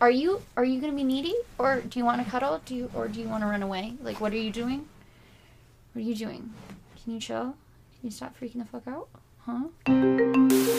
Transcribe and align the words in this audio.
Are 0.00 0.10
you 0.10 0.42
are 0.56 0.64
you 0.64 0.80
gonna 0.80 0.92
be 0.92 1.04
needy, 1.04 1.34
or 1.58 1.80
do 1.80 1.98
you 1.98 2.04
want 2.04 2.22
to 2.22 2.30
cuddle? 2.30 2.60
Do 2.66 2.74
you 2.74 2.90
or 2.94 3.08
do 3.08 3.18
you 3.20 3.28
want 3.28 3.42
to 3.42 3.46
run 3.46 3.62
away? 3.62 3.94
Like, 4.02 4.20
what 4.20 4.32
are 4.32 4.36
you 4.36 4.50
doing? 4.52 4.86
What 5.92 6.00
are 6.02 6.04
you 6.04 6.14
doing? 6.14 6.52
Can 7.02 7.14
you 7.14 7.20
chill? 7.20 7.56
Can 7.98 8.02
you 8.02 8.10
stop 8.10 8.34
freaking 8.38 8.58
the 8.58 8.66
fuck 8.66 8.86
out? 8.86 9.08
Huh? 9.46 10.76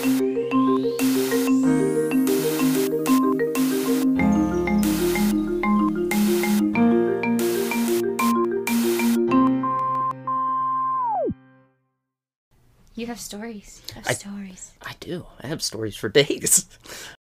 You 12.94 13.06
have 13.08 13.20
stories. 13.20 13.81
You 13.90 13.96
have 13.96 14.08
I- 14.08 14.13
stories. 14.13 14.72
I 14.81 14.94
do. 14.99 15.26
I 15.42 15.47
have 15.47 15.62
stories 15.63 15.96
for 15.96 16.09
days. 16.09 16.66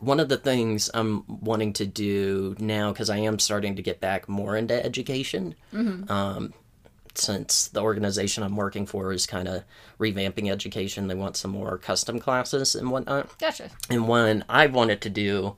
One 0.00 0.18
of 0.18 0.28
the 0.28 0.36
things 0.36 0.90
I'm 0.92 1.24
wanting 1.28 1.74
to 1.74 1.86
do 1.86 2.56
now, 2.58 2.90
because 2.90 3.10
I 3.10 3.18
am 3.18 3.38
starting 3.38 3.76
to 3.76 3.82
get 3.82 4.00
back 4.00 4.28
more 4.28 4.56
into 4.56 4.84
education, 4.84 5.54
um, 6.08 6.52
since 7.14 7.68
the 7.68 7.82
organization 7.82 8.42
I'm 8.42 8.56
working 8.56 8.86
for 8.86 9.12
is 9.12 9.26
kind 9.26 9.46
of 9.46 9.62
revamping 9.98 10.50
education, 10.50 11.06
they 11.06 11.14
want 11.14 11.36
some 11.36 11.50
more 11.50 11.76
custom 11.76 12.18
classes 12.18 12.74
and 12.74 12.90
whatnot. 12.90 13.38
Gotcha. 13.38 13.68
And 13.90 14.08
one 14.08 14.44
I 14.48 14.66
wanted 14.66 15.02
to 15.02 15.10
do 15.10 15.56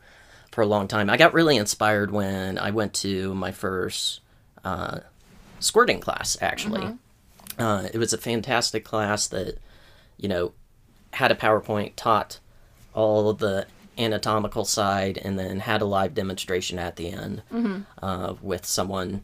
for 0.51 0.63
a 0.63 0.67
long 0.67 0.89
time. 0.89 1.09
I 1.09 1.17
got 1.17 1.35
really 1.35 1.57
inspired 1.57 2.11
when 2.11 2.59
I 2.59 2.71
went 2.71 2.95
to 2.95 3.35
my 3.35 3.53
first 3.53 4.21
uh, 4.65 5.01
squirting 5.61 6.01
class, 6.01 6.37
actually. 6.41 6.99
Uh, 7.59 7.89
it 7.93 7.99
was 7.99 8.13
a 8.13 8.19
fantastic 8.19 8.85
class 8.85 9.29
that, 9.29 9.59
you 10.17 10.29
know, 10.29 10.53
had 11.13 11.31
a 11.31 11.37
PowerPoint, 11.37 11.93
taught 11.97 12.41
all 12.95 13.33
the 13.35 13.67
anatomical 13.99 14.65
side, 14.65 15.19
and 15.19 15.39
then 15.39 15.61
had 15.61 15.83
a 15.83 15.87
live 15.87 16.15
demonstration 16.15 16.79
at 16.79 16.97
the 16.97 17.11
end 17.11 17.43
uh, 18.03 18.35
with 18.41 18.65
someone 18.67 19.23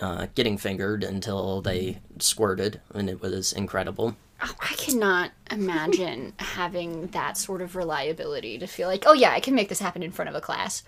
uh, 0.00 0.26
getting 0.34 0.58
fingered 0.58 1.04
until 1.04 1.60
they 1.60 1.98
squirted, 2.18 2.80
and 2.92 3.08
it 3.08 3.20
was 3.20 3.52
incredible. 3.52 4.16
Oh, 4.42 4.54
I 4.60 4.74
cannot 4.74 5.30
imagine 5.50 6.34
having 6.38 7.06
that 7.08 7.38
sort 7.38 7.62
of 7.62 7.76
reliability 7.76 8.58
to 8.58 8.66
feel 8.66 8.88
like, 8.88 9.04
oh 9.06 9.12
yeah, 9.12 9.30
I 9.30 9.40
can 9.40 9.54
make 9.54 9.68
this 9.68 9.78
happen 9.78 10.02
in 10.02 10.10
front 10.10 10.28
of 10.28 10.34
a 10.34 10.40
class. 10.40 10.82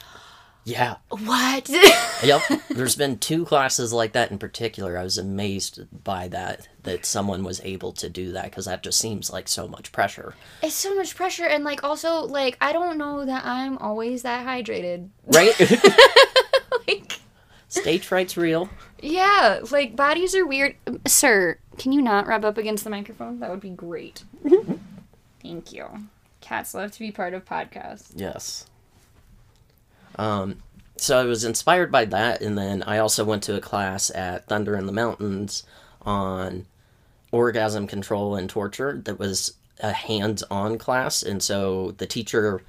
Yeah, 0.68 0.96
What? 1.10 1.68
yep. 2.24 2.42
There's 2.68 2.96
been 3.02 3.18
two 3.18 3.44
classes 3.44 3.92
like 3.92 4.12
that 4.14 4.32
in 4.32 4.38
particular. 4.38 4.98
I 4.98 5.04
was 5.04 5.16
amazed 5.16 5.86
by 6.04 6.26
that 6.28 6.66
that 6.82 7.06
someone 7.06 7.44
was 7.44 7.60
able 7.62 7.92
to 7.92 8.08
do 8.08 8.32
that 8.32 8.44
because 8.46 8.64
that 8.64 8.82
just 8.82 8.98
seems 8.98 9.32
like 9.32 9.46
so 9.46 9.68
much 9.68 9.92
pressure. 9.92 10.34
it's 10.62 10.74
so 10.74 10.92
much 10.96 11.14
pressure, 11.14 11.44
and 11.46 11.62
like 11.62 11.84
also 11.84 12.22
like 12.22 12.56
I 12.60 12.72
don't 12.72 12.98
know 12.98 13.24
that 13.24 13.44
I'm 13.46 13.78
always 13.78 14.22
that 14.22 14.44
hydrated. 14.44 15.08
Right? 15.26 15.54
Like 16.88 17.20
Stage 17.68 18.06
fright's 18.06 18.36
real. 18.36 18.68
yeah, 19.00 19.60
like 19.70 19.96
bodies 19.96 20.34
are 20.36 20.46
weird. 20.46 20.76
Um, 20.86 21.00
Sir, 21.06 21.58
can 21.78 21.90
you 21.92 22.00
not 22.02 22.26
rub 22.26 22.44
up 22.44 22.58
against 22.58 22.84
the 22.84 22.90
microphone? 22.90 23.40
That 23.40 23.50
would 23.50 23.60
be 23.60 23.70
great. 23.70 24.22
Thank 25.42 25.72
you. 25.72 25.86
Cats 26.40 26.74
love 26.74 26.92
to 26.92 26.98
be 27.00 27.10
part 27.10 27.34
of 27.34 27.44
podcasts. 27.44 28.12
Yes. 28.14 28.66
Um, 30.16 30.62
so 30.96 31.18
I 31.18 31.24
was 31.24 31.44
inspired 31.44 31.92
by 31.92 32.06
that, 32.06 32.40
and 32.40 32.56
then 32.56 32.82
I 32.82 32.98
also 32.98 33.24
went 33.24 33.42
to 33.44 33.56
a 33.56 33.60
class 33.60 34.10
at 34.10 34.46
Thunder 34.46 34.76
in 34.76 34.86
the 34.86 34.92
Mountains 34.92 35.62
on 36.02 36.66
orgasm 37.32 37.86
control 37.86 38.34
and 38.34 38.48
torture 38.48 39.02
that 39.04 39.18
was 39.18 39.54
a 39.80 39.92
hands 39.92 40.42
on 40.50 40.78
class. 40.78 41.22
And 41.22 41.42
so 41.42 41.92
the 41.98 42.06
teacher 42.06 42.62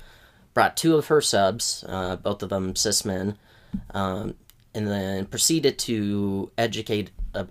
brought 0.53 0.75
two 0.75 0.98
of 0.98 1.08
her 1.08 1.22
subs, 1.22 1.86
uh, 1.88 2.18
both 2.18 2.44
of 2.44 2.50
them 2.50 2.75
cis 2.75 3.06
men, 3.06 3.38
um, 3.92 4.36
and 4.74 4.88
then 4.88 5.25
proceeded 5.25 5.78
to 5.80 6.52
educate 6.57 7.12
uh, 7.34 7.46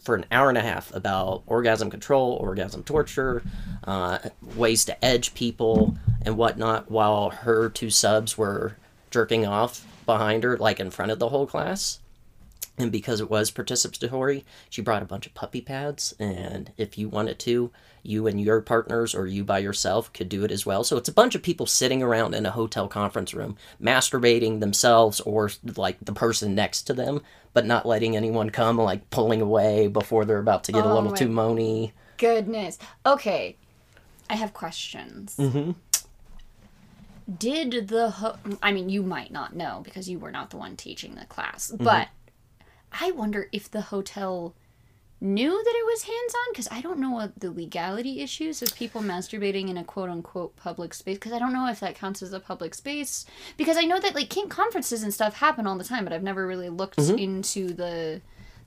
for 0.00 0.14
an 0.14 0.24
hour 0.30 0.48
and 0.48 0.56
a 0.56 0.62
half 0.62 0.94
about 0.94 1.42
orgasm 1.46 1.90
control, 1.90 2.38
orgasm 2.40 2.82
torture, 2.82 3.42
uh, 3.84 4.18
ways 4.56 4.84
to 4.86 5.04
edge 5.04 5.34
people, 5.34 5.96
and 6.22 6.36
whatnot, 6.36 6.90
while 6.90 7.30
her 7.30 7.68
two 7.68 7.90
subs 7.90 8.38
were 8.38 8.76
jerking 9.10 9.46
off 9.46 9.86
behind 10.06 10.44
her, 10.44 10.56
like 10.56 10.80
in 10.80 10.90
front 10.90 11.12
of 11.12 11.18
the 11.18 11.28
whole 11.28 11.46
class. 11.46 12.00
And 12.78 12.92
because 12.92 13.20
it 13.20 13.28
was 13.28 13.50
participatory, 13.50 14.44
she 14.70 14.82
brought 14.82 15.02
a 15.02 15.06
bunch 15.06 15.26
of 15.26 15.34
puppy 15.34 15.60
pads. 15.60 16.14
And 16.20 16.70
if 16.76 16.96
you 16.96 17.08
wanted 17.08 17.38
to, 17.40 17.72
you 18.04 18.26
and 18.26 18.40
your 18.40 18.60
partners 18.60 19.14
or 19.14 19.26
you 19.26 19.42
by 19.42 19.58
yourself 19.58 20.12
could 20.12 20.28
do 20.28 20.44
it 20.44 20.52
as 20.52 20.64
well. 20.64 20.84
So 20.84 20.96
it's 20.96 21.08
a 21.08 21.12
bunch 21.12 21.34
of 21.34 21.42
people 21.42 21.66
sitting 21.66 22.02
around 22.02 22.34
in 22.34 22.46
a 22.46 22.52
hotel 22.52 22.86
conference 22.86 23.34
room, 23.34 23.56
masturbating 23.82 24.60
themselves 24.60 25.20
or 25.20 25.50
like 25.76 25.98
the 26.00 26.12
person 26.12 26.54
next 26.54 26.82
to 26.84 26.94
them, 26.94 27.20
but 27.52 27.66
not 27.66 27.84
letting 27.84 28.16
anyone 28.16 28.50
come, 28.50 28.78
like 28.78 29.10
pulling 29.10 29.40
away 29.40 29.88
before 29.88 30.24
they're 30.24 30.38
about 30.38 30.64
to 30.64 30.72
get 30.72 30.84
a 30.84 30.88
Oh 30.88 30.94
little 30.94 31.12
too 31.12 31.28
moany. 31.28 31.92
Goodness. 32.16 32.78
Okay, 33.04 33.56
I 34.30 34.36
have 34.36 34.54
questions. 34.54 35.36
Mm-hmm. 35.36 35.72
Did 37.36 37.88
the 37.88 38.10
ho- 38.10 38.36
I 38.62 38.72
mean, 38.72 38.88
you 38.88 39.02
might 39.02 39.30
not 39.30 39.54
know 39.54 39.80
because 39.84 40.08
you 40.08 40.18
were 40.18 40.30
not 40.30 40.50
the 40.50 40.56
one 40.56 40.76
teaching 40.76 41.14
the 41.14 41.26
class, 41.26 41.70
Mm-hmm. 41.70 41.84
but 41.84 42.08
I 42.90 43.10
wonder 43.10 43.48
if 43.52 43.70
the 43.70 43.82
hotel 43.82 44.54
knew 45.20 45.50
that 45.50 45.74
it 45.76 45.84
was 45.84 46.04
hands 46.04 46.32
on 46.34 46.52
because 46.52 46.68
I 46.70 46.80
don't 46.80 46.98
know 47.00 47.10
what 47.10 47.38
the 47.40 47.50
legality 47.50 48.20
issues 48.22 48.62
of 48.62 48.74
people 48.76 49.02
masturbating 49.02 49.68
in 49.68 49.76
a 49.76 49.82
quote 49.84 50.08
unquote 50.08 50.54
public 50.56 50.94
space 50.94 51.16
because 51.18 51.32
I 51.32 51.38
don't 51.40 51.52
know 51.52 51.66
if 51.68 51.80
that 51.80 51.96
counts 51.96 52.22
as 52.22 52.32
a 52.32 52.38
public 52.40 52.72
space 52.72 53.26
because 53.56 53.76
I 53.76 53.82
know 53.82 53.98
that 53.98 54.14
like 54.14 54.30
kink 54.30 54.48
conferences 54.50 55.02
and 55.02 55.12
stuff 55.12 55.34
happen 55.34 55.66
all 55.66 55.76
the 55.76 55.82
time, 55.84 56.04
but 56.04 56.12
I've 56.12 56.22
never 56.22 56.46
really 56.46 56.68
looked 56.68 56.96
Mm-hmm. 56.98 57.18
into 57.18 57.72
the 57.74 58.20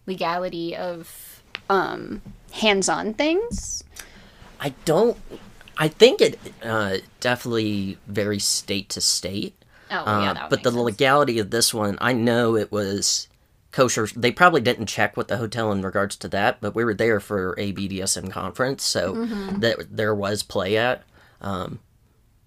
legality 0.06 0.76
of 0.76 1.42
um 1.70 2.22
hands 2.52 2.90
on 2.90 3.14
things. 3.14 3.84
I 4.60 4.70
don't. 4.86 5.18
I 5.78 5.88
think 5.88 6.22
it 6.22 6.40
uh, 6.64 6.98
definitely 7.20 7.98
varies 8.08 8.46
state 8.46 8.90
to 8.90 9.02
state. 9.02 9.56
Oh, 9.90 9.98
Uh, 10.06 10.34
yeah, 10.36 10.48
but 10.50 10.64
the 10.64 10.72
sense. 10.72 10.82
legality 10.84 11.40
of 11.40 11.50
this 11.52 11.74
one, 11.74 11.98
I 12.02 12.14
know 12.14 12.56
it 12.56 12.72
was 12.72 13.28
kosher. 13.72 14.08
They 14.16 14.32
probably 14.32 14.62
didn't 14.62 14.86
check 14.88 15.18
with 15.18 15.28
the 15.28 15.38
hotel 15.38 15.72
in 15.72 15.82
regards 15.82 16.16
to 16.18 16.28
that, 16.30 16.60
but 16.62 16.76
we 16.76 16.84
were 16.86 16.94
there 16.94 17.20
for 17.20 17.56
a 17.58 17.74
BDSM 17.74 18.30
conference, 18.32 18.84
so 18.84 19.16
Mm-hmm. 19.16 19.60
that 19.60 19.78
there 19.90 20.14
was 20.16 20.44
play 20.44 20.78
at. 20.78 21.04
Um, 21.42 21.80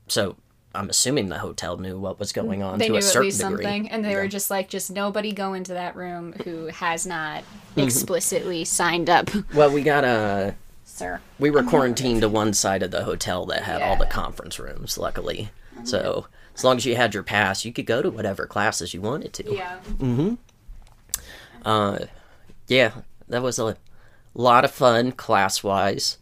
so 0.08 0.36
I'm 0.74 0.88
assuming 0.90 1.28
the 1.28 1.38
hotel 1.38 1.76
knew 1.76 1.98
what 1.98 2.18
was 2.18 2.32
going 2.32 2.62
on 2.62 2.78
they 2.78 2.86
to 2.86 2.92
knew 2.92 2.96
a 2.96 3.00
at 3.00 3.04
certain 3.04 3.26
least 3.26 3.40
degree. 3.40 3.64
something 3.64 3.90
and 3.90 4.04
they 4.04 4.16
were 4.16 4.26
just 4.28 4.50
like 4.50 4.68
just 4.68 4.90
nobody 4.90 5.32
go 5.32 5.52
into 5.54 5.72
that 5.74 5.94
room 5.96 6.32
who 6.44 6.66
has 6.66 7.06
not 7.06 7.44
explicitly 7.76 8.64
signed 8.64 9.08
up 9.10 9.30
Well, 9.54 9.70
we 9.72 9.82
got 9.82 10.04
a. 10.04 10.54
sir 10.94 11.20
We 11.38 11.50
were 11.50 11.62
quarantined 11.62 12.20
to 12.22 12.28
one 12.28 12.54
side 12.54 12.82
of 12.82 12.90
the 12.90 13.04
hotel 13.04 13.46
that 13.46 13.64
had 13.64 13.82
all 13.82 13.96
the 13.96 14.06
conference 14.06 14.58
rooms, 14.58 14.96
luckily. 14.98 15.50
So 15.84 16.26
as 16.54 16.64
long 16.64 16.76
as 16.76 16.86
you 16.86 16.96
had 16.96 17.14
your 17.14 17.22
pass, 17.22 17.64
you 17.64 17.72
could 17.72 17.86
go 17.86 18.00
to 18.00 18.10
whatever 18.10 18.46
classes 18.46 18.94
you 18.94 19.00
wanted 19.00 19.32
to. 19.34 19.54
yeah 19.54 19.78
Mm-hmm. 19.98 20.34
Uh, 21.64 21.98
yeah, 22.68 22.92
that 23.28 23.42
was 23.42 23.58
a 23.58 23.76
lot 24.34 24.64
of 24.64 24.70
fun 24.70 25.12
class 25.12 25.62
wise, 25.62 26.18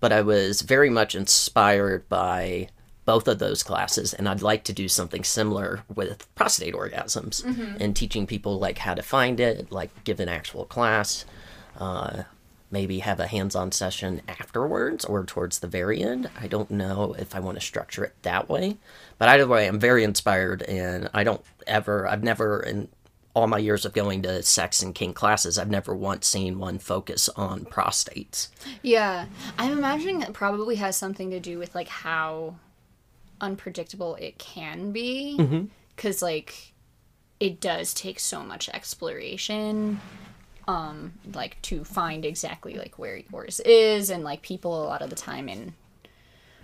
but 0.00 0.12
I 0.12 0.20
was 0.22 0.62
very 0.62 0.90
much 0.90 1.14
inspired 1.14 2.08
by 2.08 2.68
both 3.04 3.26
of 3.26 3.38
those 3.40 3.62
classes, 3.62 4.14
and 4.14 4.28
I'd 4.28 4.42
like 4.42 4.62
to 4.64 4.72
do 4.72 4.88
something 4.88 5.24
similar 5.24 5.82
with 5.92 6.32
prostate 6.36 6.74
orgasms 6.74 7.42
and 7.80 7.96
teaching 7.96 8.26
people 8.26 8.58
like 8.60 8.78
how 8.78 8.94
to 8.94 9.02
find 9.02 9.40
it, 9.40 9.72
like 9.72 10.04
give 10.04 10.20
an 10.20 10.28
actual 10.28 10.64
class, 10.66 11.24
uh, 11.78 12.22
maybe 12.72 13.00
have 13.00 13.20
a 13.20 13.26
hands-on 13.26 13.70
session 13.72 14.22
afterwards 14.26 15.04
or 15.04 15.24
towards 15.24 15.58
the 15.58 15.68
very 15.68 16.02
end. 16.02 16.30
I 16.40 16.46
don't 16.46 16.70
know 16.70 17.14
if 17.18 17.34
I 17.34 17.40
want 17.40 17.58
to 17.58 17.64
structure 17.64 18.04
it 18.04 18.14
that 18.22 18.48
way, 18.48 18.78
but 19.18 19.28
either 19.28 19.46
way, 19.46 19.68
I'm 19.68 19.78
very 19.78 20.02
inspired, 20.04 20.62
and 20.62 21.08
I 21.14 21.22
don't 21.24 21.42
ever, 21.66 22.08
I've 22.08 22.24
never 22.24 22.60
in 22.62 22.88
all 23.34 23.46
my 23.46 23.58
years 23.58 23.84
of 23.84 23.94
going 23.94 24.22
to 24.22 24.42
sex 24.42 24.82
and 24.82 24.94
kink 24.94 25.16
classes, 25.16 25.58
I've 25.58 25.70
never 25.70 25.94
once 25.94 26.26
seen 26.26 26.58
one 26.58 26.78
focus 26.78 27.28
on 27.30 27.64
prostates. 27.64 28.48
yeah 28.82 29.26
i'm 29.58 29.72
imagining 29.72 30.22
it 30.22 30.32
probably 30.32 30.76
has 30.76 30.96
something 30.96 31.30
to 31.30 31.40
do 31.40 31.58
with 31.58 31.74
like 31.74 31.88
how 31.88 32.54
unpredictable 33.40 34.14
it 34.16 34.38
can 34.38 34.92
be 34.92 35.36
mm-hmm. 35.38 35.64
because 35.96 36.22
like 36.22 36.72
it 37.40 37.60
does 37.60 37.92
take 37.92 38.20
so 38.20 38.42
much 38.42 38.68
exploration 38.68 40.00
um 40.68 41.12
like 41.34 41.60
to 41.62 41.84
find 41.84 42.24
exactly 42.24 42.74
like 42.74 42.98
where 42.98 43.16
yours 43.32 43.60
is 43.60 44.10
and 44.10 44.22
like 44.24 44.42
people 44.42 44.82
a 44.82 44.86
lot 44.86 45.02
of 45.02 45.10
the 45.10 45.16
time 45.16 45.48
in 45.48 45.74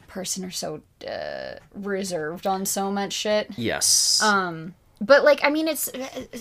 person 0.06 0.44
are 0.44 0.50
so 0.50 0.80
uh, 1.06 1.54
reserved 1.74 2.46
on 2.46 2.64
so 2.64 2.90
much 2.90 3.12
shit 3.12 3.50
Yes. 3.56 4.22
Um, 4.22 4.74
but 5.00 5.22
like 5.22 5.40
I 5.44 5.50
mean 5.50 5.68
it's 5.68 5.90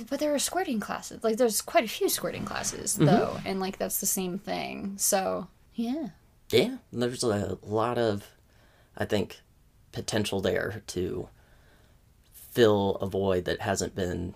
but 0.10 0.20
there 0.20 0.34
are 0.34 0.40
squirting 0.40 0.80
classes. 0.80 1.24
Like 1.24 1.38
there's 1.38 1.62
quite 1.62 1.84
a 1.84 1.88
few 1.88 2.10
squirting 2.10 2.46
classes 2.46 2.96
though, 2.96 3.38
and 3.46 3.60
like 3.60 3.78
that's 3.78 4.00
the 4.00 4.06
same 4.08 4.40
thing. 4.40 4.94
So, 4.98 5.48
yeah. 5.76 6.10
Yeah, 6.50 6.78
there's 6.94 7.24
a 7.24 7.58
lot 7.62 7.98
of, 7.98 8.26
I 8.98 9.04
think, 9.06 9.42
potential 9.92 10.40
there 10.42 10.82
to 10.88 11.28
fill 12.34 12.96
a 13.02 13.06
void 13.06 13.46
that 13.46 13.62
hasn't 13.62 13.94
been 13.96 14.34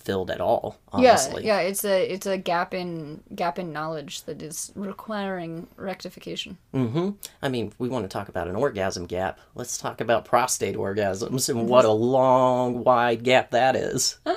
filled 0.00 0.30
at 0.30 0.40
all. 0.40 0.78
Honestly. 0.92 1.44
Yeah, 1.44 1.60
yeah, 1.60 1.68
it's 1.68 1.84
a 1.84 2.12
it's 2.12 2.26
a 2.26 2.38
gap 2.38 2.74
in 2.74 3.22
gap 3.34 3.58
in 3.58 3.72
knowledge 3.72 4.22
that 4.24 4.42
is 4.42 4.72
requiring 4.74 5.68
rectification. 5.76 6.58
Mm-hmm. 6.74 7.10
I 7.42 7.48
mean, 7.48 7.72
we 7.78 7.88
want 7.88 8.04
to 8.04 8.08
talk 8.08 8.28
about 8.28 8.48
an 8.48 8.56
orgasm 8.56 9.06
gap. 9.06 9.38
Let's 9.54 9.78
talk 9.78 10.00
about 10.00 10.24
prostate 10.24 10.76
orgasms 10.76 11.48
and 11.48 11.68
what 11.68 11.84
a 11.84 11.92
long, 11.92 12.82
wide 12.82 13.22
gap 13.22 13.50
that 13.50 13.76
is. 13.76 14.18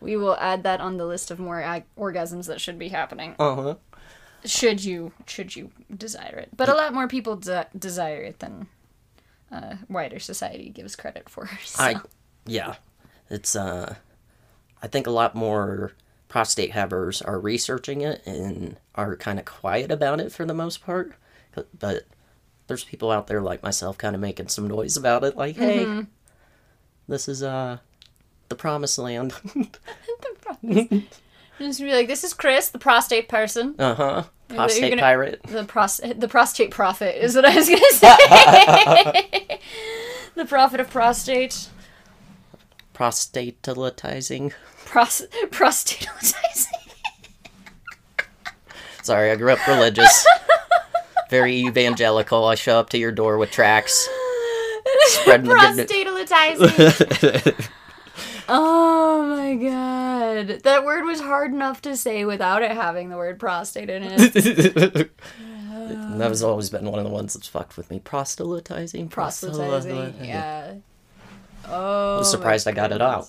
We 0.00 0.16
will 0.16 0.36
add 0.36 0.62
that 0.62 0.80
on 0.80 0.96
the 0.96 1.06
list 1.06 1.30
of 1.30 1.40
more 1.40 1.60
ag- 1.60 1.86
orgasms 1.96 2.46
that 2.46 2.60
should 2.60 2.78
be 2.78 2.88
happening. 2.88 3.34
Uh 3.38 3.54
huh. 3.54 3.74
Should 4.44 4.84
you 4.84 5.12
should 5.26 5.56
you 5.56 5.72
desire 5.94 6.36
it, 6.36 6.50
but 6.56 6.68
a 6.68 6.74
lot 6.74 6.94
more 6.94 7.08
people 7.08 7.34
de- 7.36 7.66
desire 7.76 8.22
it 8.22 8.38
than 8.38 8.68
uh, 9.50 9.76
wider 9.88 10.20
society 10.20 10.70
gives 10.70 10.94
credit 10.94 11.28
for. 11.28 11.50
So. 11.64 11.82
I, 11.82 11.96
yeah, 12.46 12.76
it's 13.28 13.56
uh, 13.56 13.96
I 14.82 14.86
think 14.86 15.06
a 15.06 15.10
lot 15.10 15.34
more 15.34 15.92
prostate 16.28 16.72
havers 16.72 17.22
are 17.22 17.40
researching 17.40 18.02
it 18.02 18.22
and 18.26 18.76
are 18.94 19.16
kind 19.16 19.38
of 19.38 19.44
quiet 19.44 19.90
about 19.90 20.20
it 20.20 20.30
for 20.32 20.44
the 20.44 20.54
most 20.54 20.84
part. 20.84 21.14
But, 21.54 22.04
there's 22.66 22.84
people 22.84 23.10
out 23.10 23.28
there 23.28 23.40
like 23.40 23.62
myself 23.62 23.96
kind 23.96 24.14
of 24.14 24.20
making 24.20 24.48
some 24.48 24.68
noise 24.68 24.94
about 24.98 25.24
it, 25.24 25.34
like, 25.36 25.56
hey, 25.56 26.04
this 27.08 27.26
is 27.26 27.42
uh, 27.42 27.78
the 28.50 28.54
promised 28.54 28.98
land. 28.98 29.30
the 29.54 29.68
promised. 30.42 31.20
Just 31.58 31.80
be 31.80 31.92
like, 31.92 32.06
this 32.08 32.22
is 32.24 32.34
Chris, 32.34 32.68
the 32.68 32.78
prostate 32.78 33.26
person. 33.26 33.74
uh 33.78 33.94
huh. 33.94 34.22
Prostate 34.48 34.90
gonna- 34.92 35.00
pirate. 35.02 35.42
The 35.44 35.64
pros- 35.64 36.00
the 36.16 36.28
prostate 36.28 36.70
prophet 36.70 37.22
is 37.24 37.34
what 37.34 37.46
I 37.46 37.54
was 37.56 37.68
gonna 37.68 37.90
say. 37.92 39.60
the 40.34 40.44
prophet 40.44 40.78
of 40.80 40.90
prostate. 40.90 41.68
Prostatalizing. 42.98 44.52
Pros- 44.84 45.26
prostatizing. 45.50 46.66
Sorry, 49.04 49.30
I 49.30 49.36
grew 49.36 49.52
up 49.52 49.64
religious. 49.68 50.26
Very 51.30 51.58
evangelical. 51.58 52.44
I 52.46 52.56
show 52.56 52.80
up 52.80 52.90
to 52.90 52.98
your 52.98 53.12
door 53.12 53.38
with 53.38 53.52
tracks. 53.52 54.08
Spreading 55.06 55.46
Prostatalizing. 55.46 57.68
oh 58.48 59.22
my 59.22 59.54
god. 59.54 60.62
That 60.64 60.84
word 60.84 61.04
was 61.04 61.20
hard 61.20 61.52
enough 61.52 61.80
to 61.82 61.96
say 61.96 62.24
without 62.24 62.62
it 62.62 62.72
having 62.72 63.10
the 63.10 63.16
word 63.16 63.38
prostate 63.38 63.90
in 63.90 64.02
it. 64.02 64.32
that 65.38 66.28
has 66.28 66.42
always 66.42 66.68
been 66.68 66.90
one 66.90 66.98
of 66.98 67.04
the 67.04 67.12
ones 67.12 67.34
that's 67.34 67.46
fucked 67.46 67.76
with 67.76 67.92
me. 67.92 68.00
Proselytizing. 68.00 69.08
Proselytizing. 69.08 70.24
Yeah. 70.24 70.74
Oh. 71.66 72.16
I 72.16 72.18
was 72.18 72.30
surprised 72.30 72.66
I 72.68 72.72
got 72.72 72.92
it 72.92 73.02
out. 73.02 73.28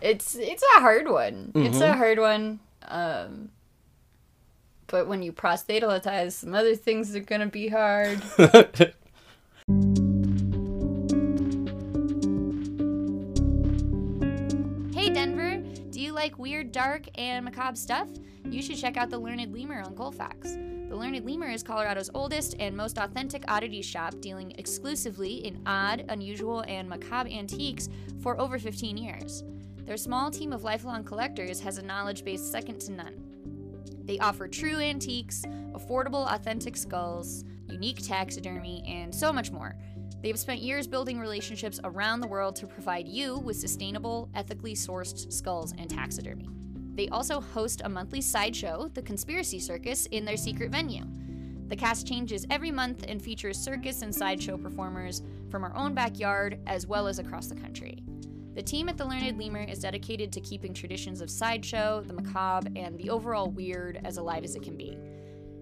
It's 0.00 0.34
it's 0.34 0.62
a 0.76 0.80
hard 0.80 1.08
one. 1.08 1.52
It's 1.54 1.76
Mm-hmm. 1.78 1.82
a 1.82 1.96
hard 1.96 2.18
one. 2.18 2.60
Um 2.88 3.50
but 4.88 5.06
when 5.06 5.22
you 5.22 5.32
prostatalize, 5.32 6.32
some 6.32 6.54
other 6.54 6.74
things 6.74 7.14
are 7.16 7.20
gonna 7.20 7.46
be 7.46 7.68
hard. 7.68 8.20
Hey 14.94 15.08
Denver, 15.10 15.56
do 15.90 16.00
you 16.00 16.12
like 16.12 16.38
weird, 16.38 16.70
dark, 16.72 17.04
and 17.18 17.44
macabre 17.44 17.76
stuff? 17.76 18.08
You 18.44 18.60
should 18.62 18.76
check 18.76 18.96
out 18.98 19.08
the 19.10 19.18
Learned 19.18 19.52
Lemur 19.52 19.80
on 19.80 19.94
Colfax. 19.96 20.56
The 20.92 20.98
Learned 20.98 21.24
Lemur 21.24 21.48
is 21.48 21.62
Colorado's 21.62 22.10
oldest 22.12 22.54
and 22.58 22.76
most 22.76 22.98
authentic 22.98 23.50
oddity 23.50 23.80
shop, 23.80 24.20
dealing 24.20 24.52
exclusively 24.58 25.36
in 25.36 25.58
odd, 25.64 26.04
unusual, 26.10 26.64
and 26.68 26.86
macabre 26.86 27.30
antiques 27.30 27.88
for 28.20 28.38
over 28.38 28.58
15 28.58 28.98
years. 28.98 29.42
Their 29.86 29.96
small 29.96 30.30
team 30.30 30.52
of 30.52 30.64
lifelong 30.64 31.02
collectors 31.02 31.60
has 31.60 31.78
a 31.78 31.82
knowledge 31.82 32.26
base 32.26 32.42
second 32.42 32.82
to 32.82 32.92
none. 32.92 33.14
They 34.04 34.18
offer 34.18 34.46
true 34.46 34.80
antiques, 34.80 35.46
affordable, 35.72 36.30
authentic 36.30 36.76
skulls, 36.76 37.44
unique 37.70 38.06
taxidermy, 38.06 38.84
and 38.86 39.14
so 39.14 39.32
much 39.32 39.50
more. 39.50 39.74
They 40.20 40.28
have 40.28 40.38
spent 40.38 40.60
years 40.60 40.86
building 40.86 41.18
relationships 41.18 41.80
around 41.84 42.20
the 42.20 42.28
world 42.28 42.54
to 42.56 42.66
provide 42.66 43.08
you 43.08 43.38
with 43.38 43.56
sustainable, 43.56 44.28
ethically 44.34 44.74
sourced 44.74 45.32
skulls 45.32 45.72
and 45.78 45.88
taxidermy. 45.88 46.50
They 46.94 47.08
also 47.08 47.40
host 47.40 47.82
a 47.84 47.88
monthly 47.88 48.20
sideshow, 48.20 48.90
the 48.94 49.02
Conspiracy 49.02 49.58
Circus, 49.58 50.06
in 50.06 50.24
their 50.24 50.36
secret 50.36 50.70
venue. 50.70 51.04
The 51.68 51.76
cast 51.76 52.06
changes 52.06 52.46
every 52.50 52.70
month 52.70 53.04
and 53.08 53.22
features 53.22 53.58
circus 53.58 54.02
and 54.02 54.14
sideshow 54.14 54.58
performers 54.58 55.22
from 55.50 55.64
our 55.64 55.74
own 55.74 55.94
backyard 55.94 56.58
as 56.66 56.86
well 56.86 57.06
as 57.06 57.18
across 57.18 57.46
the 57.46 57.54
country. 57.54 58.02
The 58.54 58.62
team 58.62 58.90
at 58.90 58.98
the 58.98 59.06
Learned 59.06 59.38
Lemur 59.38 59.62
is 59.62 59.78
dedicated 59.78 60.30
to 60.32 60.40
keeping 60.42 60.74
traditions 60.74 61.22
of 61.22 61.30
sideshow, 61.30 62.02
the 62.02 62.12
macabre, 62.12 62.68
and 62.76 62.98
the 62.98 63.08
overall 63.08 63.50
weird 63.50 64.00
as 64.04 64.18
alive 64.18 64.44
as 64.44 64.54
it 64.54 64.62
can 64.62 64.76
be. 64.76 64.98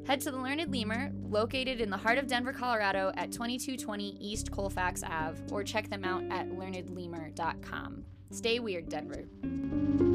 Head 0.06 0.20
to 0.22 0.32
the 0.32 0.38
Learned 0.38 0.72
Lemur, 0.72 1.12
located 1.28 1.80
in 1.80 1.90
the 1.90 1.96
heart 1.96 2.18
of 2.18 2.26
Denver, 2.26 2.52
Colorado 2.52 3.12
at 3.16 3.30
2220 3.30 4.16
East 4.18 4.50
Colfax 4.50 5.04
Ave, 5.04 5.40
or 5.52 5.62
check 5.62 5.88
them 5.88 6.04
out 6.04 6.24
at 6.30 6.50
learnedlemur.com. 6.50 8.04
Stay 8.32 8.58
weird, 8.58 8.88
Denver. 8.88 10.09